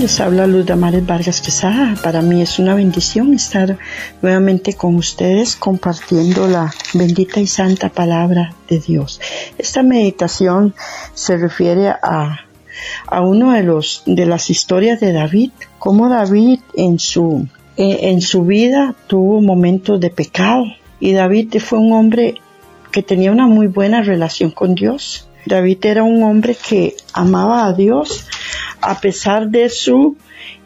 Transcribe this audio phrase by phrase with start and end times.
[0.00, 1.94] Les habla Luz Damares Vargas Quesada.
[2.02, 3.78] Para mí es una bendición estar
[4.22, 9.20] nuevamente con ustedes compartiendo la bendita y santa palabra de Dios.
[9.56, 10.74] Esta meditación
[11.14, 12.40] se refiere a,
[13.06, 18.44] a uno de los de las historias de David, cómo David en su en su
[18.44, 20.64] vida tuvo momentos de pecado
[20.98, 22.34] y David fue un hombre
[22.90, 25.28] que tenía una muy buena relación con Dios.
[25.46, 28.26] David era un hombre que amaba a Dios
[28.84, 30.16] a pesar de su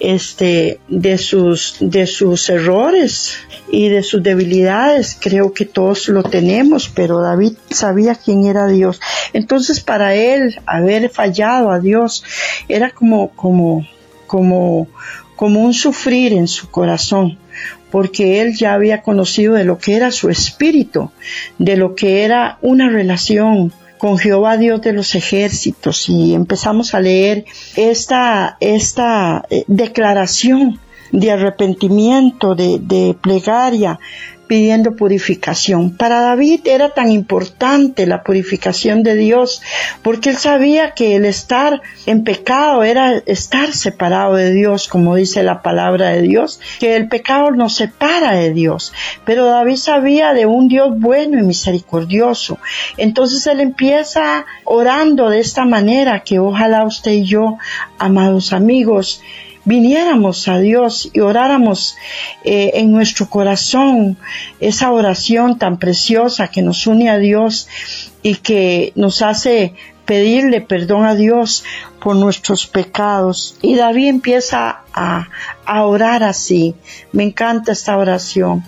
[0.00, 3.36] este de sus de sus errores
[3.70, 9.00] y de sus debilidades creo que todos lo tenemos pero David sabía quién era Dios.
[9.32, 12.24] Entonces para él haber fallado a Dios
[12.68, 13.86] era como como
[14.26, 14.88] como
[15.36, 17.38] como un sufrir en su corazón
[17.90, 21.10] porque él ya había conocido de lo que era su espíritu
[21.58, 26.08] de lo que era una relación con Jehová Dios de los ejércitos.
[26.08, 27.44] Y empezamos a leer
[27.76, 30.80] esta, esta eh, declaración
[31.12, 34.00] de arrepentimiento, de, de plegaria,
[34.46, 35.96] pidiendo purificación.
[35.96, 39.62] Para David era tan importante la purificación de Dios
[40.02, 45.42] porque él sabía que el estar en pecado era estar separado de Dios, como dice
[45.42, 48.92] la palabra de Dios, que el pecado nos separa de Dios.
[49.24, 52.58] Pero David sabía de un Dios bueno y misericordioso.
[52.96, 57.58] Entonces él empieza orando de esta manera que ojalá usted y yo,
[57.98, 59.22] amados amigos,
[59.64, 61.96] viniéramos a Dios y oráramos
[62.44, 64.16] eh, en nuestro corazón
[64.60, 67.68] esa oración tan preciosa que nos une a Dios
[68.22, 69.74] y que nos hace
[70.04, 71.64] pedirle perdón a Dios
[72.02, 73.56] por nuestros pecados.
[73.62, 75.28] Y David empieza a,
[75.64, 76.74] a, orar así.
[77.12, 78.62] Me encanta esta oración.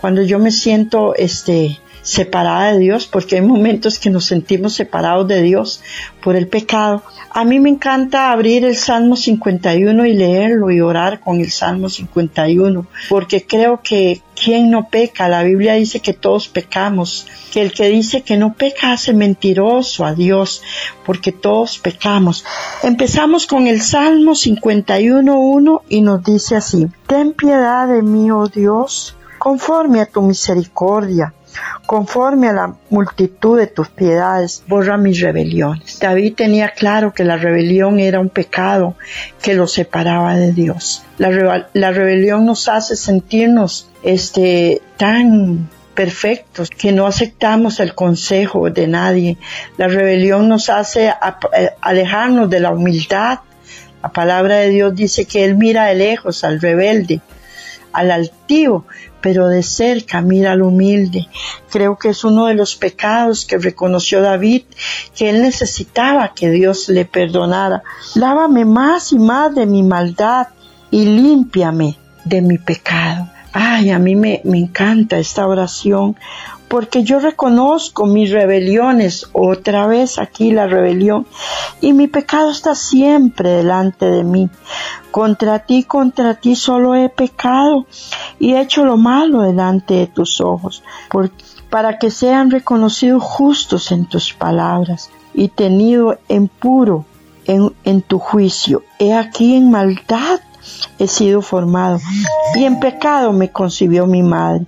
[0.00, 5.28] Cuando yo me siento este separada de Dios, porque hay momentos que nos sentimos separados
[5.28, 5.82] de Dios
[6.22, 7.02] por el pecado.
[7.30, 11.88] A mí me encanta abrir el Salmo 51 y leerlo y orar con el Salmo
[11.88, 17.72] 51, porque creo que quien no peca, la Biblia dice que todos pecamos, que el
[17.72, 20.62] que dice que no peca hace mentiroso a Dios,
[21.04, 22.44] porque todos pecamos.
[22.82, 29.14] Empezamos con el Salmo 51.1 y nos dice así, Ten piedad de mí, oh Dios,
[29.38, 31.34] conforme a tu misericordia
[31.86, 35.98] conforme a la multitud de tus piedades, borra mis rebeliones.
[36.00, 38.94] David tenía claro que la rebelión era un pecado
[39.42, 41.02] que lo separaba de Dios.
[41.18, 48.86] La, la rebelión nos hace sentirnos este, tan perfectos, que no aceptamos el consejo de
[48.86, 49.36] nadie.
[49.76, 53.40] La rebelión nos hace eh, alejarnos de la humildad.
[54.02, 57.20] La palabra de Dios dice que Él mira de lejos al rebelde,
[57.92, 58.86] al altivo,
[59.20, 61.28] pero de cerca mira al humilde.
[61.70, 64.62] Creo que es uno de los pecados que reconoció David,
[65.14, 67.82] que él necesitaba que Dios le perdonara.
[68.14, 70.48] Lávame más y más de mi maldad
[70.90, 73.28] y límpiame de mi pecado.
[73.52, 76.16] Ay, a mí me, me encanta esta oración
[76.70, 81.26] porque yo reconozco mis rebeliones, otra vez aquí la rebelión,
[81.80, 84.48] y mi pecado está siempre delante de mí.
[85.10, 87.86] Contra ti, contra ti solo he pecado
[88.38, 90.84] y he hecho lo malo delante de tus ojos,
[91.70, 97.04] para que sean reconocidos justos en tus palabras y tenido en puro
[97.46, 98.84] en tu juicio.
[99.00, 100.38] He aquí en maldad
[100.98, 102.00] he sido formado
[102.54, 104.66] y en pecado me concibió mi madre.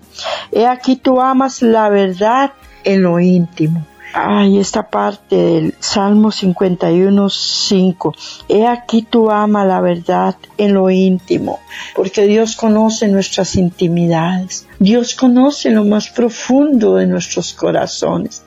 [0.51, 2.53] He aquí tú amas la verdad
[2.85, 3.87] en lo íntimo.
[4.15, 8.15] Ay, esta parte del Salmo 51, 5.
[8.47, 11.61] He aquí tú amas la verdad en lo íntimo,
[11.97, 14.69] porque Dios conoce nuestras intimidades.
[14.79, 18.45] Dios conoce lo más profundo de nuestros corazones.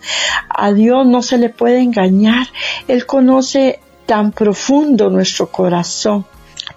[0.49, 2.45] A Dios no se le puede engañar.
[2.87, 6.27] Él conoce tan profundo nuestro corazón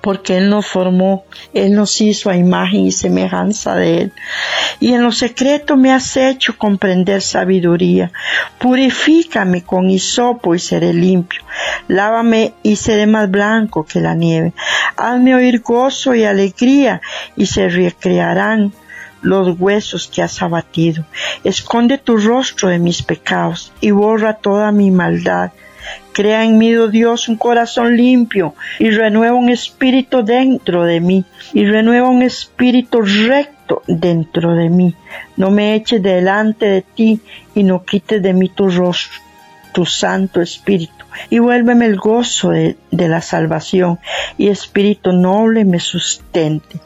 [0.01, 4.13] porque Él nos formó, Él nos hizo a imagen y semejanza de Él.
[4.81, 8.13] Y en lo secreto me has hecho comprender sabiduría.
[8.59, 11.43] Purifícame con hisopo y seré limpio.
[11.89, 14.53] Lávame y seré más blanco que la nieve.
[14.97, 17.01] Hazme oír gozo y alegría
[17.37, 18.73] y se recrearán
[19.23, 21.05] los huesos que has abatido.
[21.45, 25.51] Esconde tu rostro de mis pecados y borra toda mi maldad.
[26.13, 31.25] Crea en mí, oh Dios, un corazón limpio y renueva un espíritu dentro de mí
[31.53, 34.95] y renueva un espíritu recto dentro de mí.
[35.37, 37.21] No me eches delante de ti
[37.55, 39.21] y no quites de mí tu rostro,
[39.73, 40.99] tu santo espíritu
[41.31, 43.99] y vuélveme el gozo de, de, la salvación
[44.37, 46.81] y espíritu noble me sustente.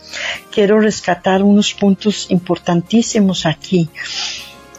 [0.50, 3.88] Quiero rescatar unos puntos importantísimos aquí.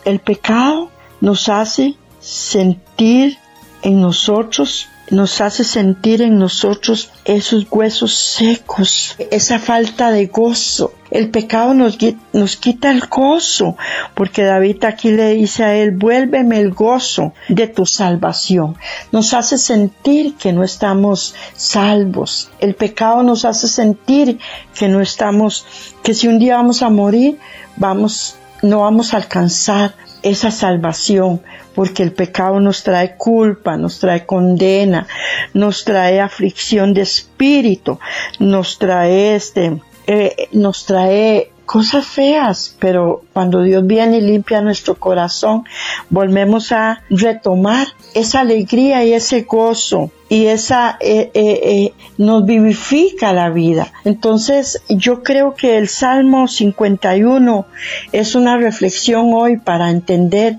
[0.06, 0.92] El pecado
[1.22, 3.38] nos hace sentir
[3.84, 10.94] en nosotros nos hace sentir en nosotros esos huesos secos, esa falta de gozo.
[11.12, 11.98] El pecado nos,
[12.32, 13.78] nos, quita el gozo,
[14.16, 18.78] porque David aquí le dice a él, vuélveme el gozo de tu salvación.
[19.12, 22.50] Nos hace sentir que no estamos salvos.
[22.60, 24.40] El pecado nos hace sentir
[24.74, 25.66] que no estamos,
[26.02, 27.38] que si un día vamos a morir,
[27.76, 31.42] vamos, no vamos a alcanzar esa salvación,
[31.76, 35.08] porque el pecado nos trae culpa, nos trae condena,
[35.54, 38.00] nos trae aflicción de espíritu,
[38.40, 44.96] nos trae este, eh, nos trae cosas feas, pero cuando Dios viene y limpia nuestro
[44.96, 45.64] corazón,
[46.10, 53.50] volvemos a retomar esa alegría y ese gozo y esa eh, eh, nos vivifica la
[53.50, 53.92] vida.
[54.04, 57.66] Entonces yo creo que el Salmo 51
[58.12, 60.58] es una reflexión hoy para entender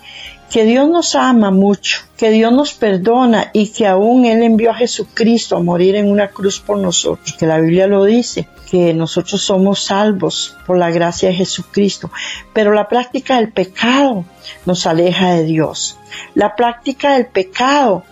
[0.55, 4.77] que Dios nos ama mucho, que Dios nos perdona y que aún Él envió a
[4.77, 9.43] Jesucristo a morir en una cruz por nosotros, que la Biblia lo dice, que nosotros
[9.43, 12.09] somos salvos por la gracia de Jesucristo,
[12.53, 14.25] pero la práctica del pecado
[14.65, 15.99] nos aleja de Dios.
[16.37, 18.05] La práctica del pecado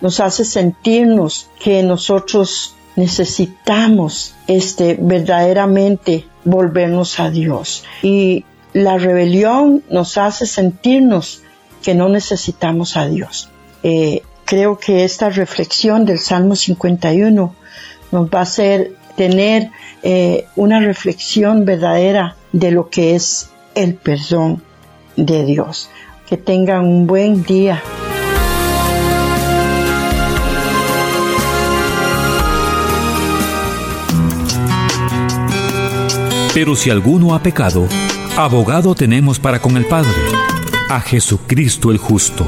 [0.00, 10.16] nos hace sentirnos que nosotros necesitamos este verdaderamente volvernos a Dios y la rebelión nos
[10.16, 11.42] hace sentirnos
[11.82, 13.50] que no necesitamos a Dios.
[13.82, 17.54] Eh, creo que esta reflexión del Salmo 51
[18.10, 19.70] nos va a hacer tener
[20.02, 24.62] eh, una reflexión verdadera de lo que es el perdón
[25.16, 25.90] de Dios.
[26.28, 27.82] Que tengan un buen día.
[36.52, 37.86] Pero si alguno ha pecado,
[38.36, 40.10] abogado tenemos para con el Padre
[40.90, 42.44] a Jesucristo el justo.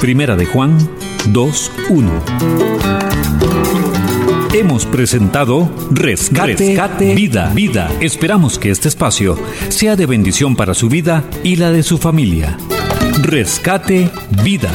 [0.00, 0.78] Primera de Juan
[1.28, 2.10] 2.1.
[4.54, 7.90] Hemos presentado Rescate, Vida, Vida.
[8.00, 12.56] Esperamos que este espacio sea de bendición para su vida y la de su familia.
[13.22, 14.10] Rescate
[14.42, 14.70] Vida.